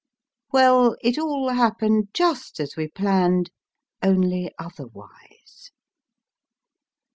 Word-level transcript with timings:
Well, 0.51 0.95
it 1.03 1.19
all 1.19 1.49
happened 1.49 2.07
just 2.11 2.59
as 2.59 2.75
we 2.75 2.87
planned, 2.87 3.51
only 4.01 4.51
otherwise 4.57 5.69